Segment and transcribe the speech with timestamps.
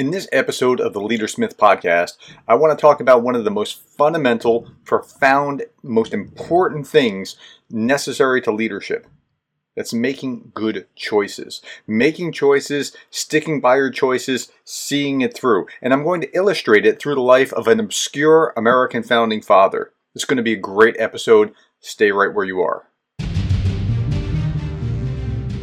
[0.00, 2.16] In this episode of the Leadersmith podcast,
[2.48, 7.36] I want to talk about one of the most fundamental, profound, most important things
[7.68, 9.06] necessary to leadership.
[9.76, 11.60] That's making good choices.
[11.86, 15.66] Making choices, sticking by your choices, seeing it through.
[15.82, 19.92] And I'm going to illustrate it through the life of an obscure American founding father.
[20.14, 21.52] It's going to be a great episode.
[21.80, 22.86] Stay right where you are.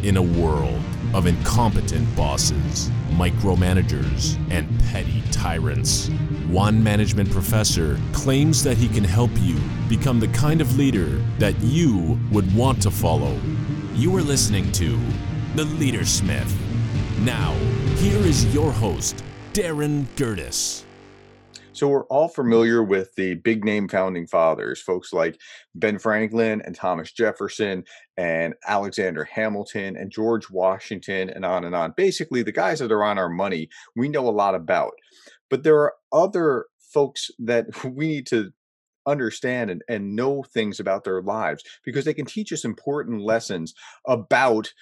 [0.03, 0.83] In a world
[1.15, 6.09] of incompetent bosses, micromanagers, and petty tyrants.
[6.47, 9.59] One management professor claims that he can help you
[9.89, 13.37] become the kind of leader that you would want to follow.
[13.95, 14.97] You are listening to
[15.55, 16.53] The Leadersmith.
[17.19, 17.53] Now,
[17.95, 19.23] here is your host,
[19.53, 20.86] Darin Gerdes.
[21.77, 25.39] So we're all familiar with the big name founding fathers, folks like
[25.75, 27.83] Ben Franklin and Thomas Jefferson
[28.17, 31.93] and Alexander Hamilton and George Washington and on and on.
[31.95, 34.93] Basically, the guys that are on our money, we know a lot about.
[35.51, 38.51] But there are other folks that we need to
[39.05, 43.75] understand and, and know things about their lives because they can teach us important lessons
[44.07, 44.73] about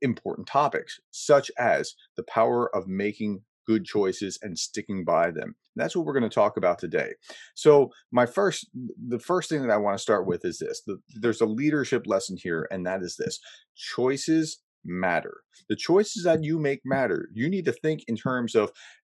[0.00, 5.54] important topics, such as the power of making good choices and sticking by them.
[5.76, 7.12] That's what we're going to talk about today.
[7.54, 8.68] So, my first,
[9.08, 12.06] the first thing that I want to start with is this: the, there's a leadership
[12.06, 13.40] lesson here, and that is this:
[13.76, 15.38] choices matter.
[15.68, 17.28] The choices that you make matter.
[17.32, 18.70] You need to think in terms of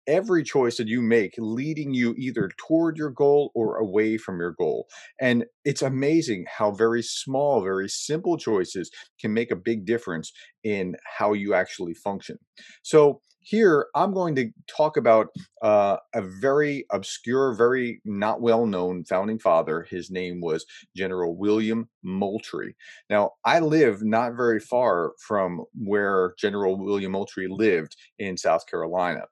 [0.09, 4.53] every choice that you make leading you either toward your goal or away from your
[4.53, 4.89] goal.
[5.21, 10.33] And it's amazing how very small, very simple choices can make a big difference
[10.65, 12.39] in how you actually function.
[12.83, 15.29] So, here, I'm going to talk about
[15.63, 19.87] uh, a very obscure, very not well known founding father.
[19.89, 22.77] His name was General William Moultrie.
[23.09, 29.23] Now, I live not very far from where General William Moultrie lived in South Carolina.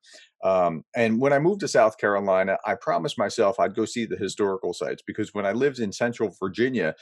[0.42, 4.16] Um, and when I moved to South Carolina, I promised myself I'd go see the
[4.16, 6.94] historical sites because when I lived in Central Virginia,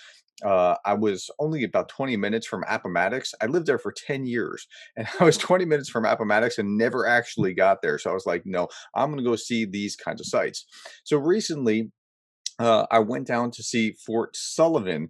[0.43, 3.33] uh, I was only about 20 minutes from Appomattox.
[3.41, 7.07] I lived there for 10 years and I was 20 minutes from Appomattox and never
[7.07, 7.99] actually got there.
[7.99, 10.67] So I was like, no, I'm going to go see these kinds of sites.
[11.05, 11.91] So recently,
[12.59, 15.09] uh, I went down to see Fort Sullivan,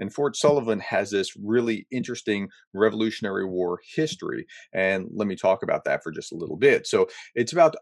[0.00, 4.46] and Fort Sullivan has this really interesting Revolutionary War history.
[4.72, 6.86] And let me talk about that for just a little bit.
[6.88, 7.76] So it's about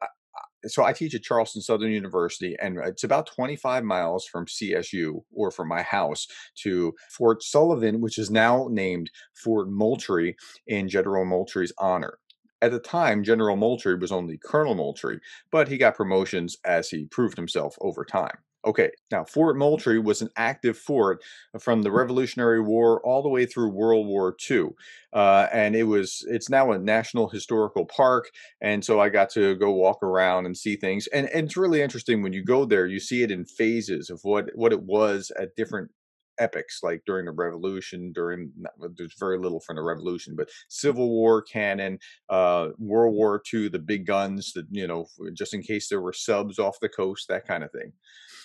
[0.67, 5.51] so I teach at Charleston Southern University, and it's about 25 miles from CSU or
[5.51, 6.27] from my house
[6.63, 10.37] to Fort Sullivan, which is now named Fort Moultrie
[10.67, 12.19] in General Moultrie's honor.
[12.61, 15.21] At the time, General Moultrie was only Colonel Moultrie,
[15.53, 18.37] but he got promotions as he proved himself over time.
[18.67, 21.23] Okay, now Fort Moultrie was an active fort
[21.61, 24.71] from the Revolutionary War all the way through World War II,
[25.13, 28.31] uh, and it was it's now a national historical park.
[28.61, 31.81] And so I got to go walk around and see things, and, and it's really
[31.83, 32.87] interesting when you go there.
[32.87, 35.91] You see it in phases of what what it was at different
[36.39, 38.51] epics like during the revolution during
[38.97, 43.79] there's very little from the revolution but civil war cannon uh world war ii the
[43.79, 47.47] big guns that you know just in case there were subs off the coast that
[47.47, 47.93] kind of thing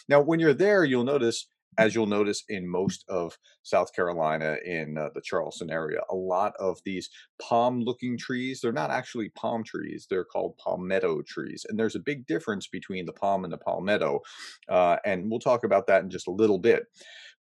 [0.10, 4.98] now, when you're there, you'll notice, as you'll notice in most of South Carolina, in
[4.98, 7.10] uh, the Charleston area, a lot of these
[7.42, 11.66] palm looking trees, they're not actually palm trees, they're called palmetto trees.
[11.68, 14.20] And there's a big difference between the palm and the palmetto.
[14.68, 16.86] Uh, and we'll talk about that in just a little bit.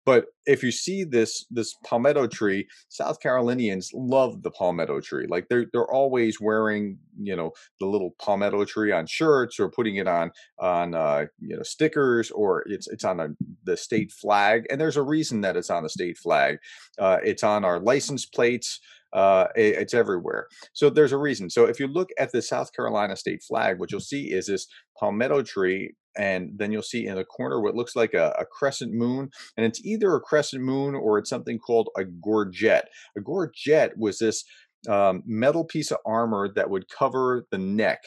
[0.05, 5.27] But if you see this this palmetto tree, South Carolinians love the palmetto tree.
[5.29, 9.97] Like they're they're always wearing you know the little palmetto tree on shirts or putting
[9.97, 13.29] it on on uh, you know stickers or it's it's on a,
[13.63, 14.65] the state flag.
[14.69, 16.57] And there's a reason that it's on the state flag.
[16.97, 18.79] Uh, it's on our license plates.
[19.13, 20.47] Uh, it, it's everywhere.
[20.73, 21.49] So there's a reason.
[21.49, 24.67] So if you look at the South Carolina state flag, what you'll see is this
[24.97, 28.93] palmetto tree and then you'll see in the corner what looks like a, a, crescent
[28.93, 32.85] moon and it's either a crescent moon or it's something called a gorget.
[33.17, 34.43] A gorget was this
[34.89, 38.03] um, metal piece of armor that would cover the neck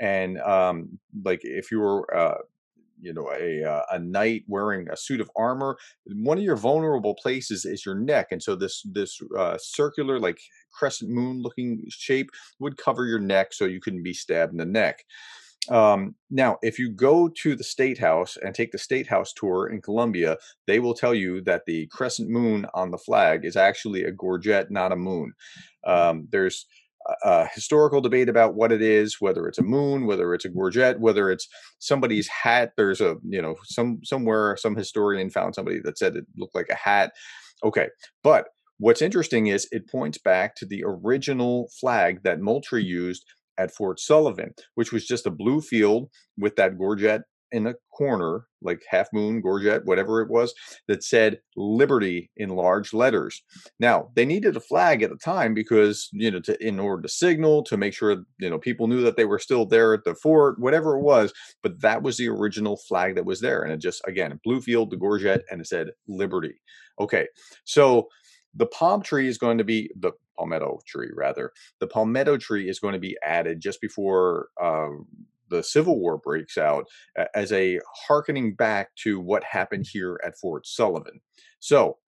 [0.00, 2.38] and um, like if you were uh,
[3.00, 5.76] you know a uh, a knight wearing a suit of armor
[6.06, 10.38] one of your vulnerable places is your neck and so this this uh, circular like
[10.72, 14.64] crescent moon looking shape would cover your neck so you couldn't be stabbed in the
[14.64, 15.04] neck
[15.70, 19.66] um, now, if you go to the State House and take the State House tour
[19.66, 24.04] in Columbia, they will tell you that the crescent moon on the flag is actually
[24.04, 25.32] a gorget, not a moon.
[25.86, 26.66] Um, there's
[27.22, 31.00] a historical debate about what it is, whether it's a moon, whether it's a gorget,
[31.00, 32.72] whether it's somebody's hat.
[32.76, 36.68] There's a, you know, some somewhere some historian found somebody that said it looked like
[36.70, 37.12] a hat.
[37.64, 37.88] Okay,
[38.22, 43.24] but what's interesting is it points back to the original flag that Moultrie used
[43.58, 48.44] at Fort Sullivan, which was just a blue field with that gorget in a corner,
[48.60, 50.52] like half moon, gorget, whatever it was,
[50.86, 53.42] that said Liberty in large letters.
[53.80, 57.08] Now, they needed a flag at the time because, you know, to in order to
[57.08, 60.14] signal, to make sure, you know, people knew that they were still there at the
[60.14, 61.32] fort, whatever it was.
[61.62, 63.62] But that was the original flag that was there.
[63.62, 66.60] And it just, again, blue field, the gorget, and it said Liberty.
[67.00, 67.26] Okay.
[67.64, 68.08] So
[68.54, 71.52] the palm tree is going to be the palmetto tree, rather.
[71.80, 74.48] The palmetto tree is going to be added just before.
[74.60, 75.06] Um,
[75.50, 76.86] the Civil War breaks out
[77.34, 81.20] as a harkening back to what happened here at Fort Sullivan.
[81.58, 81.98] So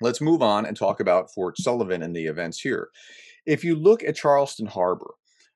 [0.00, 2.88] let's move on and talk about Fort Sullivan and the events here.
[3.44, 5.14] If you look at Charleston Harbor,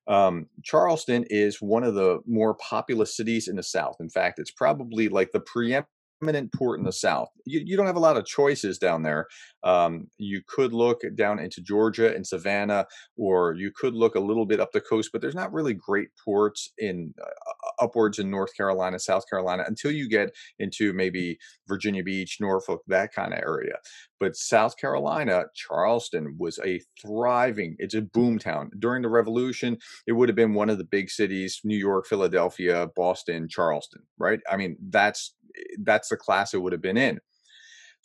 [0.08, 3.96] um, Charleston is one of the more populous cities in the South.
[3.98, 5.88] In fact, it's probably like the preeminent
[6.20, 7.28] prominent port in the south.
[7.44, 9.26] You, you, don't have a lot of choices down there.
[9.62, 12.86] Um, you could look down into Georgia and Savannah,
[13.16, 16.08] or you could look a little bit up the coast, but there's not really great
[16.22, 22.02] ports in uh, upwards in North Carolina, South Carolina, until you get into maybe Virginia
[22.02, 23.76] Beach, Norfolk, that kind of area.
[24.18, 28.70] But South Carolina, Charleston was a thriving, it's a boom town.
[28.78, 29.76] During the Revolution,
[30.06, 34.40] it would have been one of the big cities New York, Philadelphia, Boston, Charleston, right?
[34.50, 35.34] I mean, that's
[35.82, 37.20] that's the class it would have been in.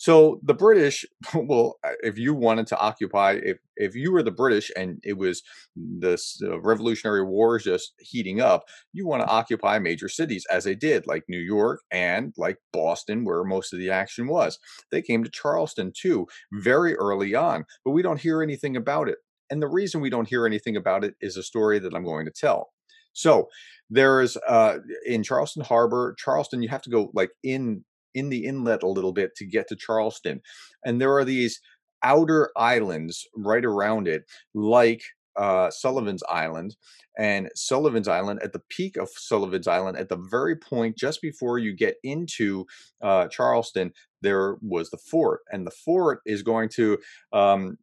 [0.02, 1.06] So the British,
[1.36, 5.16] well, uh, if you wanted to occupy, if if you were the British and it
[5.16, 5.44] was
[5.76, 8.64] this uh, Revolutionary Wars just heating up,
[8.94, 13.26] you want to occupy major cities as they did, like New York and like Boston,
[13.26, 14.58] where most of the action was.
[14.90, 19.20] They came to Charleston too, very early on, but we don't hear anything about it.
[19.52, 22.26] And the reason we don't hear anything about it is a story that I'm going
[22.26, 22.72] to tell.
[23.14, 23.50] So
[23.90, 28.84] there's uh, in Charleston Harbor, Charleston, you have to go like in in the inlet
[28.84, 30.42] a little bit to get to Charleston,
[30.86, 31.62] and there are these
[32.04, 34.24] outer islands right around it,
[34.54, 35.04] like
[35.36, 36.76] uh, Sullivan's Island.
[37.18, 41.60] And Sullivan's Island, at the peak of Sullivan's Island, at the very point just before
[41.60, 42.66] you get into
[43.02, 43.92] uh, Charleston,
[44.22, 45.42] there was the fort.
[45.52, 46.98] And the fort is going to
[47.34, 47.78] um,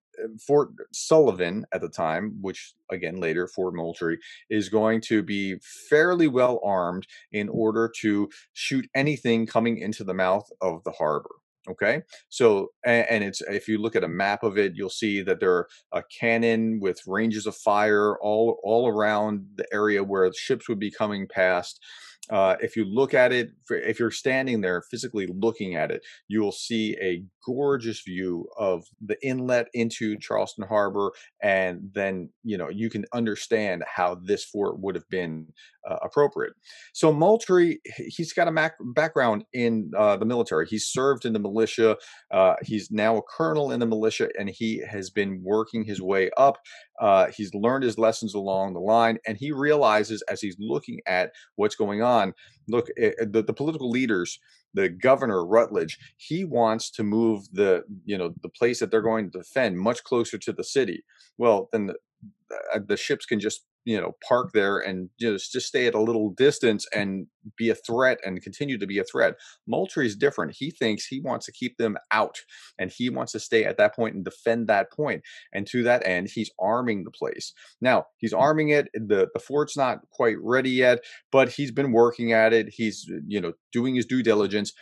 [0.46, 4.18] Fort Sullivan at the time, which again later Fort Moultrie,
[4.50, 5.56] is going to be
[5.88, 11.30] fairly well armed in order to shoot anything coming into the mouth of the harbor.
[11.68, 15.38] Okay, so and, it's if you look at a map of it, you'll see that
[15.38, 20.68] there are a cannon with ranges of fire all all around the area where ships
[20.68, 21.84] would be coming past.
[22.30, 26.40] Uh, if you look at it, if you're standing there physically looking at it, you
[26.40, 32.68] will see a gorgeous view of the inlet into Charleston Harbor, and then you know
[32.68, 35.46] you can understand how this fort would have been
[35.88, 36.52] uh, appropriate.
[36.92, 40.66] So Moultrie, he's got a mac- background in uh, the military.
[40.66, 41.96] He's served in the militia.
[42.30, 46.30] Uh, he's now a colonel in the militia, and he has been working his way
[46.36, 46.58] up.
[47.00, 51.30] Uh, he's learned his lessons along the line, and he realizes as he's looking at
[51.56, 52.17] what's going on.
[52.68, 54.38] Look, eh, eh, the, the political leaders
[54.74, 59.30] the governor Rutledge, he wants to move the you know the place that they're going
[59.30, 61.04] to defend much closer to the city.
[61.38, 61.94] Well, then the,
[62.86, 66.28] the ships can just you know park there and just just stay at a little
[66.30, 67.26] distance and
[67.56, 69.34] be a threat and continue to be a threat.
[69.66, 70.54] Moultrie is different.
[70.58, 72.36] He thinks he wants to keep them out
[72.78, 75.22] and he wants to stay at that point and defend that point.
[75.54, 77.54] And to that end, he's arming the place.
[77.80, 78.40] Now he's mm.
[78.40, 78.88] arming it.
[78.92, 80.98] The the fort's not quite ready yet,
[81.32, 82.68] but he's been working at it.
[82.70, 84.74] He's you know doing his due diligence.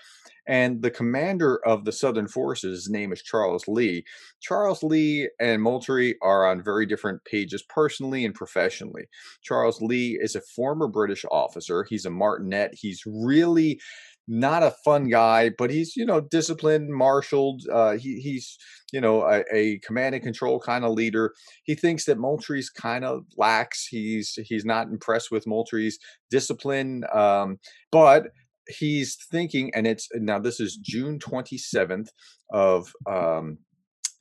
[0.48, 4.04] And the commander of the Southern forces, his name is Charles Lee.
[4.40, 9.06] Charles Lee and Moultrie are on very different pages personally and professionally.
[9.42, 11.84] Charles Lee is a former British officer.
[11.88, 12.74] He's a martinet.
[12.74, 13.80] He's really
[14.28, 17.62] not a fun guy, but he's you know disciplined, marshaled.
[17.70, 18.58] Uh, he, he's
[18.92, 21.32] you know a, a, command and control kind of leader.
[21.64, 23.86] He thinks that Moultrie's kind of lax.
[23.86, 25.98] He's he's not impressed with Moultrie's
[26.30, 27.58] discipline, um,
[27.92, 28.28] but
[28.68, 32.08] he's thinking, and it's now this is June 27th
[32.52, 33.58] of um,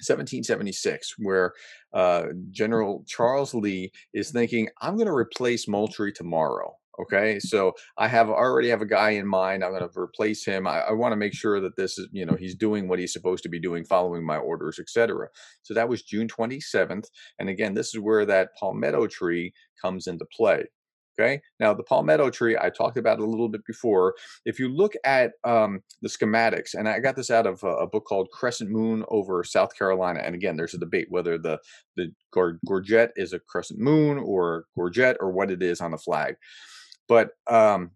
[0.01, 1.53] 1776, where
[1.93, 6.75] uh, General Charles Lee is thinking, I'm going to replace Moultrie tomorrow.
[6.97, 9.65] Okay, so I have already have a guy in mind.
[9.65, 10.65] I'm going to replace him.
[10.65, 13.11] I, I want to make sure that this is, you know, he's doing what he's
[13.11, 15.27] supposed to be doing, following my orders, etc.
[15.63, 20.25] So that was June 27th, and again, this is where that palmetto tree comes into
[20.33, 20.67] play.
[21.17, 21.39] Okay.
[21.61, 24.15] Now, the palmetto tree, I talked about a little bit before.
[24.45, 27.87] If you look at um, the schematics, and I got this out of a, a,
[27.87, 30.19] book called Crescent Moon over South Carolina.
[30.19, 31.59] And again, there's a debate whether the,
[31.95, 36.35] the gorget is a crescent moon or gorget or what it is on the flag.
[37.07, 37.91] But um,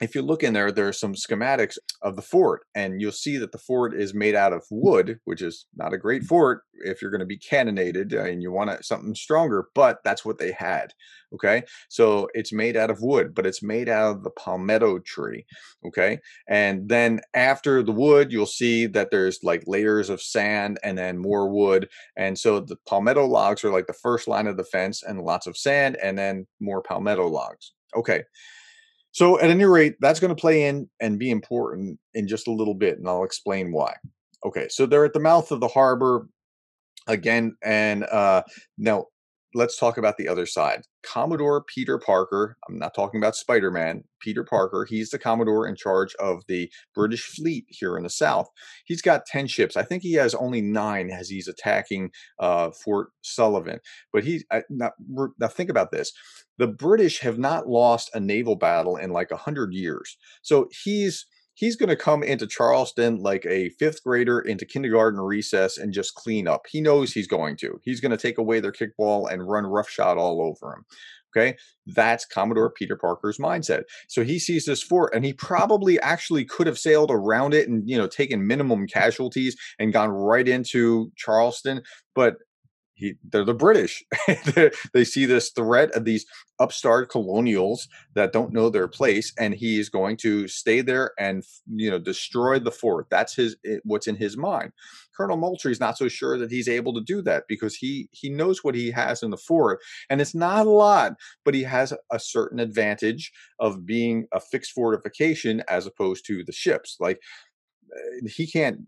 [0.00, 3.38] if you look in there, there are some schematics of the fort, and you'll see
[3.38, 7.00] that the fort is made out of wood, which is not a great fort if
[7.00, 10.52] you're going to be cannonaded uh, and you want something stronger, but that's what they
[10.52, 10.92] had.
[11.34, 11.62] Okay.
[11.88, 15.44] So it's made out of wood, but it's made out of the palmetto tree.
[15.86, 16.20] Okay.
[16.48, 21.18] And then after the wood, you'll see that there's like layers of sand and then
[21.18, 21.88] more wood.
[22.16, 25.46] And so the palmetto logs are like the first line of the fence and lots
[25.46, 27.72] of sand and then more palmetto logs.
[27.96, 28.22] Okay.
[29.16, 32.52] So at any rate, that's going to play in and be important in just a
[32.52, 33.94] little bit, and I'll explain why.
[34.44, 36.28] Okay, so they're at the mouth of the harbor
[37.06, 38.42] again, and uh,
[38.76, 39.06] now
[39.56, 40.82] let's talk about the other side.
[41.02, 45.76] Commodore Peter Parker, I'm not talking about Spider Man, Peter Parker, he's the Commodore in
[45.76, 48.48] charge of the British fleet here in the South.
[48.84, 49.76] He's got 10 ships.
[49.76, 53.80] I think he has only nine as he's attacking uh, Fort Sullivan.
[54.12, 56.12] But he, now, now think about this
[56.58, 60.16] the British have not lost a naval battle in like 100 years.
[60.42, 65.78] So he's he's going to come into Charleston like a fifth grader into kindergarten recess
[65.78, 66.66] and just clean up.
[66.68, 67.80] He knows he's going to.
[67.82, 70.84] He's going to take away their kickball and run roughshod all over him.
[71.36, 71.56] Okay.
[71.86, 73.82] That's Commodore Peter Parker's mindset.
[74.08, 77.88] So he sees this fort and he probably actually could have sailed around it and,
[77.88, 81.82] you know, taken minimum casualties and gone right into Charleston.
[82.14, 82.36] But
[82.96, 84.02] he they're the British.
[84.92, 86.24] they see this threat of these
[86.58, 91.90] upstart colonials that don't know their place, and he's going to stay there and you
[91.90, 93.06] know destroy the fort.
[93.10, 94.72] That's his what's in his mind.
[95.14, 98.30] Colonel Moultrie is not so sure that he's able to do that because he he
[98.30, 101.12] knows what he has in the fort, and it's not a lot,
[101.44, 106.52] but he has a certain advantage of being a fixed fortification as opposed to the
[106.52, 106.96] ships.
[106.98, 107.20] Like
[108.26, 108.80] he can't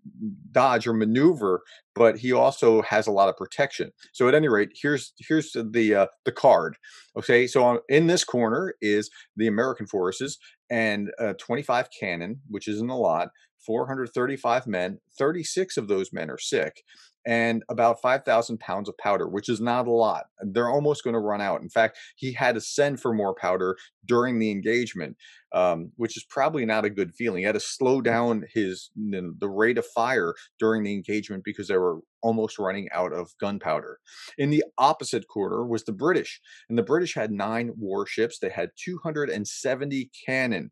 [0.52, 1.62] dodge or maneuver,
[1.94, 3.90] but he also has a lot of protection.
[4.12, 6.76] So at any rate, here's here's the uh, the card.
[7.16, 10.38] Okay, so in this corner is the American forces
[10.70, 13.28] and uh, 25 cannon, which isn't a lot.
[13.66, 14.98] 435 men.
[15.18, 16.82] 36 of those men are sick,
[17.26, 20.26] and about 5,000 pounds of powder, which is not a lot.
[20.40, 21.60] They're almost going to run out.
[21.60, 25.16] In fact, he had to send for more powder during the engagement,
[25.52, 27.40] um, which is probably not a good feeling.
[27.40, 31.76] He had to slow down his the rate of fire during the engagement because they
[31.76, 33.98] were almost running out of gunpowder.
[34.38, 38.38] In the opposite quarter was the British, and the British had nine warships.
[38.38, 40.70] They had 270 cannon.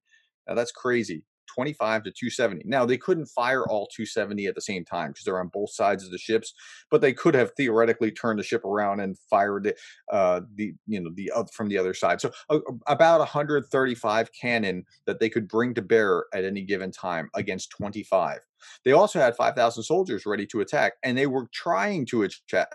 [0.49, 1.25] Now that's crazy.
[1.47, 2.62] 25 to 270.
[2.67, 6.05] Now they couldn't fire all 270 at the same time because they're on both sides
[6.05, 6.53] of the ships,
[6.91, 9.75] but they could have theoretically turned the ship around and fired
[10.12, 12.21] uh, the you know the uh, from the other side.
[12.21, 17.31] So uh, about 135 cannon that they could bring to bear at any given time
[17.35, 18.41] against 25.
[18.85, 22.29] They also had 5,000 soldiers ready to attack, and they were trying to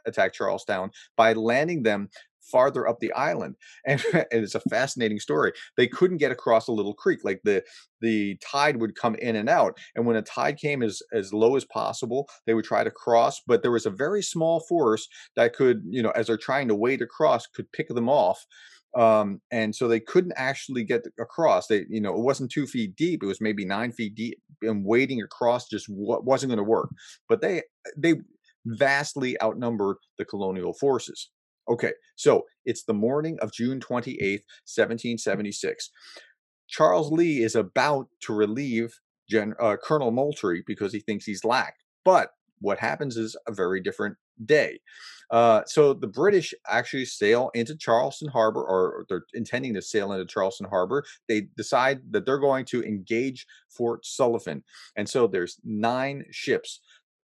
[0.05, 2.09] attack Charlestown by landing them
[2.41, 3.55] farther up the island
[3.85, 7.63] and, and, it's a fascinating story they couldn't get across a little creek like the
[8.01, 11.55] the tide would come in and out and when a tide came as as low
[11.55, 15.53] as possible they would try to cross but there was a very small force that
[15.53, 18.45] could you know as they're trying to wade across could pick them off
[18.97, 21.67] um, and so they couldn't actually get across.
[21.67, 24.85] They, you know, it wasn't two feet deep; it was maybe nine feet deep, and
[24.85, 26.89] wading across just wasn't going to work.
[27.29, 27.63] But they
[27.95, 28.15] they
[28.65, 31.29] vastly outnumbered the colonial forces.
[31.69, 35.89] Okay, so it's the morning of June 28th, 1776.
[36.67, 38.99] Charles Lee is about to relieve
[39.29, 41.83] Gen- uh, Colonel Moultrie because he thinks he's lacked.
[42.03, 44.79] But what happens is a very different day.
[45.29, 50.25] Uh, so the British actually sail into Charleston Harbor, or they're intending to sail into
[50.25, 51.03] Charleston Harbor.
[51.27, 54.63] They decide that they're going to engage Fort Sullivan.
[54.95, 56.81] And so there's nine ships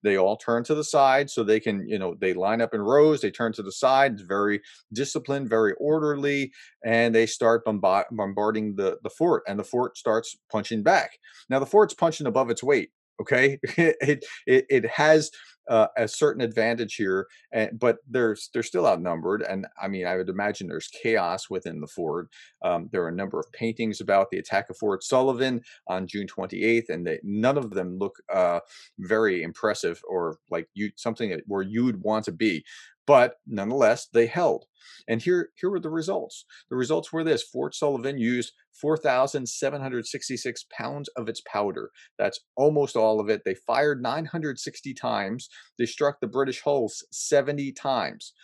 [0.02, 2.80] they all turn to the side so they can you know they line up in
[2.80, 4.61] rows they turn to the side it's very
[4.92, 6.52] disciplined very orderly
[6.85, 11.18] and they start bombard- bombarding the the fort and the fort starts punching back.
[11.49, 12.90] Now the fort's punching above its weight
[13.21, 15.31] okay it, it it has
[15.69, 19.42] uh, a certain advantage here, and, but there's they're still outnumbered.
[19.42, 22.28] And I mean, I would imagine there's chaos within the fort.
[22.64, 26.26] Um, there are a number of paintings about the attack of Fort Sullivan on June
[26.26, 28.61] 28th, and they, none of them look uh,
[28.99, 32.64] very impressive or like you something that, where you would want to be
[33.07, 34.64] but nonetheless they held
[35.09, 41.08] and here here were the results the results were this fort sullivan used 4766 pounds
[41.16, 41.90] of its powder.
[42.18, 43.42] That's almost all of it.
[43.44, 45.48] They fired 960 times.
[45.78, 48.34] They struck the british hulls 70 times.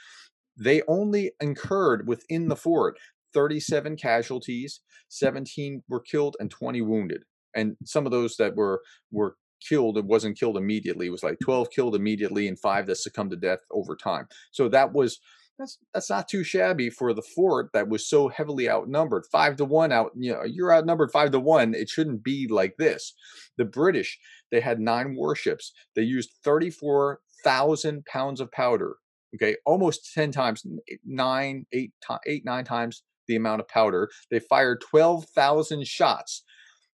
[0.57, 2.97] They only incurred within the fort
[3.35, 7.23] 37 casualties 17 were killed and 20 wounded.
[7.55, 8.81] And some of those that were
[9.11, 9.37] were
[9.69, 11.07] killed it wasn't killed immediately.
[11.07, 14.29] It was like 12 killed immediately and five that succumbed to death over time.
[14.53, 15.19] So that was
[15.59, 19.65] that's that's not too shabby for the fort that was so heavily outnumbered five to
[19.65, 23.15] one out you know you're outnumbered five to one it shouldn't be like this.
[23.57, 24.19] The british
[24.51, 28.97] they had nine warships they used 34000 pounds of powder
[29.35, 30.65] okay almost 10 times
[31.05, 31.93] nine eight
[32.27, 36.45] eight nine times the amount of powder they fired 12000 shots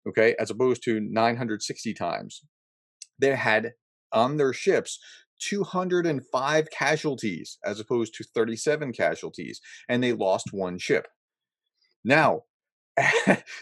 [0.07, 2.43] okay as opposed to 960 times.
[3.19, 3.73] They had
[4.11, 4.99] on their ships
[5.47, 11.07] 205 casualties as opposed to 37 casualties, and they lost one ship.
[12.03, 12.41] Now,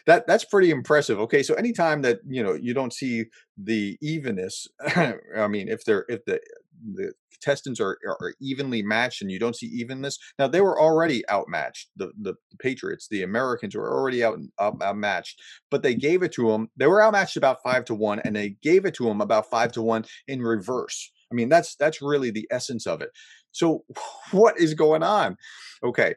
[0.05, 1.19] that that's pretty impressive.
[1.19, 3.25] Okay, so anytime that you know you don't see
[3.57, 6.41] the evenness, I mean, if they're if the
[6.93, 10.17] the contestants are, are evenly matched and you don't see evenness.
[10.37, 11.89] Now they were already outmatched.
[11.95, 16.49] The, the, Patriots, the Americans were already out, out outmatched, but they gave it to
[16.49, 16.69] them.
[16.77, 19.71] They were outmatched about five to one, and they gave it to them about five
[19.73, 21.11] to one in reverse.
[21.31, 23.11] I mean, that's that's really the essence of it.
[23.51, 23.83] So
[24.31, 25.37] what is going on?
[25.83, 26.15] Okay.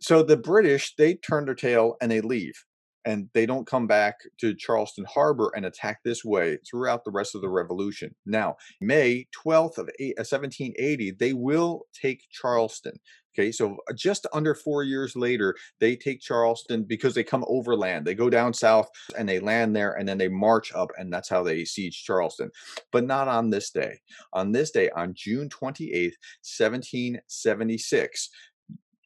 [0.00, 2.64] So the British, they turn their tail and they leave.
[3.04, 7.34] And they don't come back to Charleston Harbor and attack this way throughout the rest
[7.34, 8.14] of the revolution.
[8.26, 12.98] Now, May 12th of 1780, uh, they will take Charleston.
[13.34, 18.06] Okay, so uh, just under four years later, they take Charleston because they come overland.
[18.06, 21.30] They go down south and they land there and then they march up, and that's
[21.30, 22.50] how they siege Charleston.
[22.90, 24.00] But not on this day.
[24.34, 26.12] On this day, on June 28th,
[26.44, 28.28] 1776,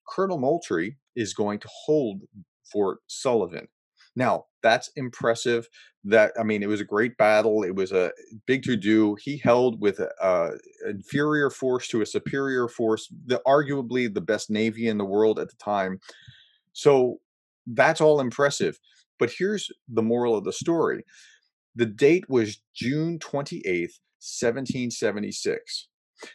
[0.09, 2.23] Colonel Moultrie is going to hold
[2.71, 3.69] Fort Sullivan.
[4.17, 5.69] Now, that's impressive.
[6.05, 7.63] That I mean, it was a great battle.
[7.63, 8.13] It was a
[8.47, 9.17] big to do.
[9.21, 10.51] He held with an uh,
[10.89, 15.51] inferior force to a superior force, the arguably the best navy in the world at
[15.51, 16.01] the time.
[16.73, 17.19] So
[17.67, 18.79] that's all impressive.
[19.19, 21.05] But here's the moral of the story:
[21.75, 25.89] the date was June twenty eighth, seventeen seventy six.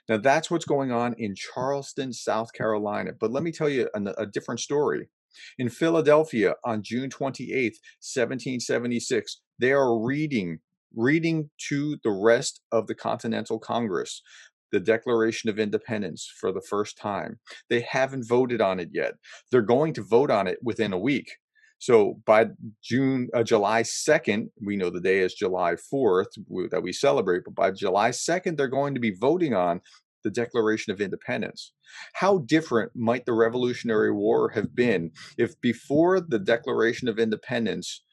[0.08, 3.12] Now that's what's going on in Charleston, South Carolina.
[3.20, 5.10] But let me tell you a, a different story.
[5.58, 10.60] In Philadelphia on June 28th, 1776, they are reading
[10.94, 14.22] reading to the rest of the Continental Congress
[14.72, 17.40] the Declaration of Independence for the first time.
[17.70, 19.16] They haven't voted on it yet.
[19.52, 21.30] They're going to vote on it within a week.
[21.80, 22.48] So by
[22.84, 26.28] June, uh, July 2nd, we know the day is July 4th
[26.70, 29.82] that we celebrate, but by July 2nd, they're going to be voting on
[30.24, 31.74] the Declaration of Independence.
[32.14, 38.04] How different might the Revolutionary War have been if before the Declaration of Independence,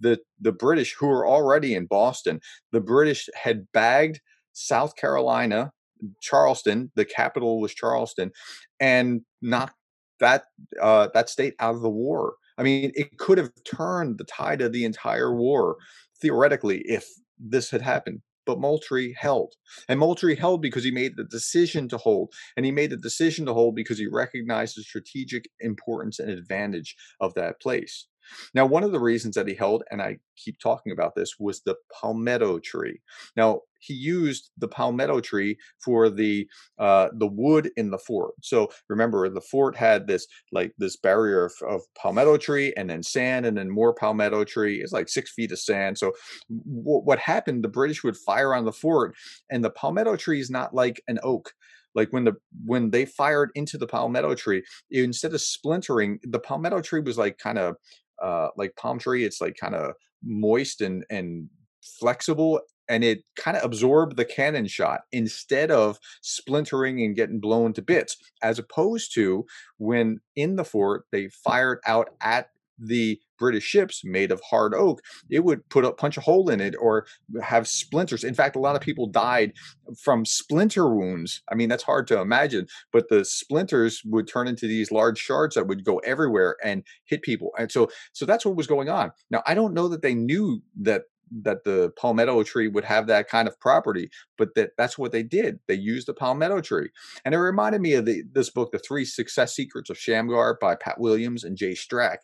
[0.00, 2.40] the, the British, who were already in Boston,
[2.72, 4.20] the British had bagged
[4.52, 5.72] South Carolina,
[6.20, 8.32] Charleston, the capital was Charleston,
[8.78, 9.74] and knocked
[10.20, 10.44] that
[10.80, 12.34] uh, that state out of the war.
[12.58, 15.76] I mean, it could have turned the tide of the entire war
[16.20, 17.06] theoretically if
[17.38, 18.20] this had happened
[18.50, 19.54] but Moultrie held.
[19.88, 22.32] And Moultrie held because he made the decision to hold.
[22.56, 26.96] And he made the decision to hold because he recognized the strategic importance and advantage
[27.20, 28.08] of that place.
[28.54, 31.62] Now, one of the reasons that he held, and I keep talking about this, was
[31.62, 33.00] the palmetto tree.
[33.36, 36.46] Now, he used the palmetto tree for the
[36.78, 38.34] uh, the wood in the fort.
[38.42, 43.02] So remember, the fort had this like this barrier of, of, palmetto tree, and then
[43.02, 44.80] sand, and then more palmetto tree.
[44.82, 45.98] It's like six feet of sand.
[45.98, 46.12] So
[46.48, 47.64] w- what happened?
[47.64, 49.16] The British would fire on the fort,
[49.50, 51.52] and the palmetto tree is not like an oak
[51.94, 56.80] like when the when they fired into the palmetto tree instead of splintering the palmetto
[56.80, 57.74] tree was like kind of
[58.22, 59.24] uh, like palm tree.
[59.24, 61.48] It's like kind of moist and and
[61.82, 67.72] flexible and it kind of absorbed the cannon shot instead of splintering and getting blown
[67.72, 69.46] to bits as opposed to
[69.78, 75.00] when in the fort they fired out at the British ships made of hard oak,
[75.28, 77.06] it would put a punch a hole in it or
[77.42, 78.22] have splinters.
[78.22, 79.52] In fact, a lot of people died
[80.00, 81.42] from splinter wounds.
[81.50, 85.56] I mean, that's hard to imagine, but the splinters would turn into these large shards
[85.56, 87.50] that would go everywhere and hit people.
[87.58, 89.10] And so, so that's what was going on.
[89.30, 91.02] Now, I don't know that they knew that
[91.42, 95.22] that the palmetto tree would have that kind of property, but that that's what they
[95.22, 95.60] did.
[95.68, 96.90] They used the palmetto tree,
[97.24, 100.74] and it reminded me of the, this book, "The Three Success Secrets of Shamgar" by
[100.74, 102.18] Pat Williams and Jay Strack,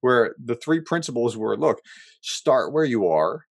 [0.00, 1.80] where the three principles were: look,
[2.20, 3.44] start where you are,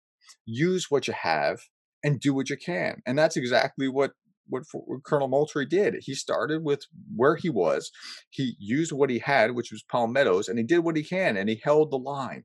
[0.45, 1.61] use what you have,
[2.03, 3.01] and do what you can.
[3.05, 4.11] And that's exactly what
[4.47, 5.95] what, what, Colonel Moultrie did.
[6.01, 6.85] He started with
[7.15, 7.91] where he was.
[8.29, 11.49] He used what he had, which was palmettos, and he did what he can, and
[11.49, 12.43] he held the line.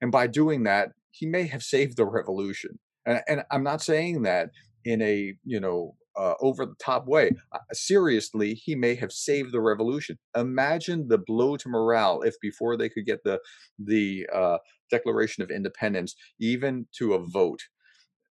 [0.00, 2.78] And by doing that, he may have saved the revolution.
[3.06, 4.50] And, and I'm not saying that
[4.84, 7.30] in a you know uh, over the top way.
[7.52, 10.18] Uh, seriously, he may have saved the revolution.
[10.36, 13.40] Imagine the blow to morale if before they could get the
[13.78, 14.58] the uh,
[14.90, 17.60] Declaration of Independence, even to a vote,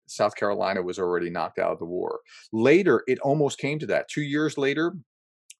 [0.07, 2.19] South Carolina was already knocked out of the war.
[2.53, 4.09] Later, it almost came to that.
[4.09, 4.93] Two years later,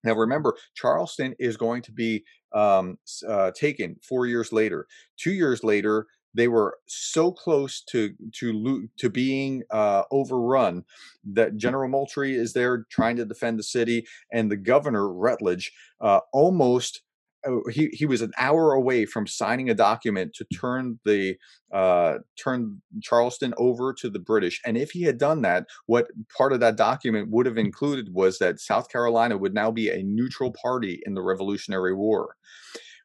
[0.03, 4.87] Now, remember, Charleston is going to be um, uh, taken four years later.
[5.17, 10.83] Two years later, they were so close to to to being uh, overrun
[11.23, 16.21] that General Moultrie is there trying to defend the city, and the governor Rutledge uh,
[16.33, 17.01] almost
[17.43, 21.37] Oh, he he was an hour away from signing a document to turn the
[21.73, 24.61] uh, turn Charleston over to the British.
[24.63, 28.37] And if he had done that, what part of that document would have included was
[28.37, 32.35] that South Carolina would now be a neutral party in the Revolutionary War.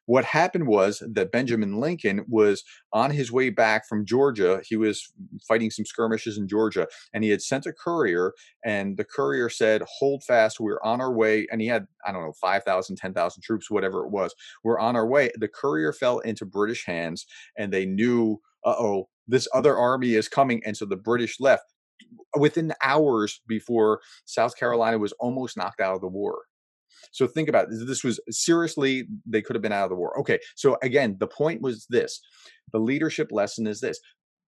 [0.07, 4.61] What happened was that Benjamin Lincoln was on his way back from Georgia.
[4.65, 5.11] He was
[5.47, 8.33] fighting some skirmishes in Georgia, and he had sent a courier,
[8.65, 11.45] and the courier said, Hold fast, we're on our way.
[11.51, 14.33] And he had, I don't know, 5,000, 10,000 troops, whatever it was.
[14.63, 15.29] We're on our way.
[15.35, 17.25] The courier fell into British hands,
[17.57, 20.61] and they knew, uh oh, this other army is coming.
[20.65, 21.65] And so the British left
[22.37, 26.46] within hours before South Carolina was almost knocked out of the war.
[27.11, 27.87] So think about it.
[27.87, 30.17] this was seriously they could have been out of the war.
[30.19, 32.21] Okay, so again, the point was this.
[32.71, 33.99] The leadership lesson is this.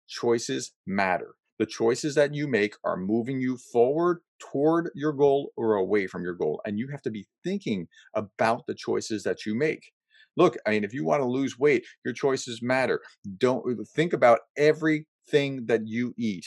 [0.09, 1.35] Choices matter.
[1.59, 6.23] The choices that you make are moving you forward toward your goal or away from
[6.23, 6.61] your goal.
[6.67, 9.93] And you have to be thinking about the choices that you make.
[10.37, 13.01] Look, I mean, if you want to lose weight, your choices matter.
[13.39, 16.45] Don't think about everything that you eat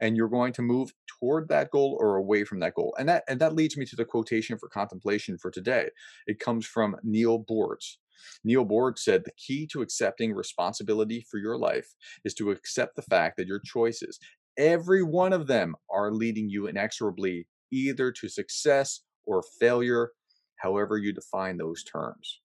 [0.00, 2.94] and you're going to move toward that goal or away from that goal.
[2.98, 5.88] And that and that leads me to the quotation for contemplation for today.
[6.26, 7.96] It comes from Neil Boortz.
[8.44, 13.02] Neil Boortz said the key to accepting responsibility for your life is to accept the
[13.02, 14.18] fact that your choices,
[14.56, 20.12] every one of them, are leading you inexorably either to success or failure,
[20.56, 22.40] however you define those terms.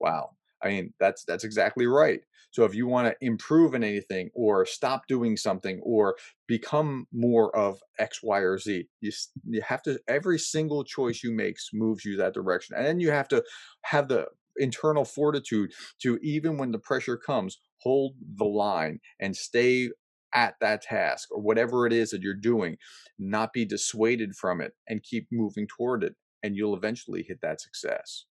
[0.00, 0.30] Wow.
[0.64, 2.20] I mean, that's that's exactly right.
[2.50, 7.54] So if you want to improve in anything or stop doing something or become more
[7.56, 9.12] of X, Y, or Z, you
[9.44, 13.10] you have to every single choice you make moves you that direction, and then you
[13.10, 13.44] have to
[13.82, 19.90] have the internal fortitude to even when the pressure comes, hold the line and stay
[20.32, 22.76] at that task or whatever it is that you're doing,
[23.18, 27.60] not be dissuaded from it and keep moving toward it, and you'll eventually hit that
[27.60, 28.26] success.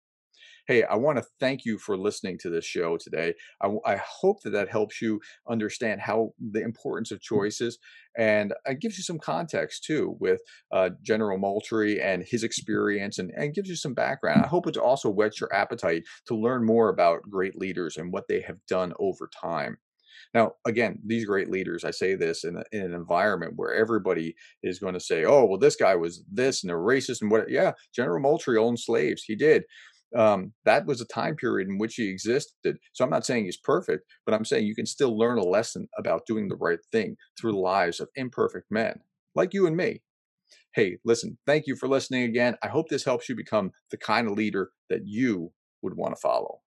[0.72, 3.34] Hey, I want to thank you for listening to this show today.
[3.62, 7.24] I, I hope that that helps you understand how the importance of mm.
[7.24, 7.78] choices
[8.18, 10.40] and it gives you some context too with
[10.72, 14.44] uh, General Moultrie and his experience and, and gives you some background.
[14.46, 18.30] I hope it also whets your appetite to learn more about great leaders and what
[18.30, 19.76] they have done over time.
[20.34, 24.36] Now, again, these great leaders, I say this in, a, in, an environment where everybody
[24.64, 27.50] is going to say, oh, well, this guy was this and a racist and what.
[27.50, 29.24] Yeah, General Moultrie owned slaves.
[29.24, 29.64] He did
[30.16, 32.78] um, that was a time period in which he existed.
[32.94, 35.88] So I'm not saying he's perfect, but I'm saying you can still learn a lesson
[35.98, 39.02] about doing the right thing through the lives of imperfect men
[39.36, 40.02] like you and me.
[40.74, 42.56] Hey, listen, thank you for listening again.
[42.64, 46.22] I hope this helps you become the kind of leader that you would want to
[46.22, 46.61] follow.